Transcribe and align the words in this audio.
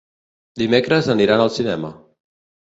Dimecres 0.61 1.09
aniran 1.15 1.45
al 1.45 1.53
cinema. 1.59 1.93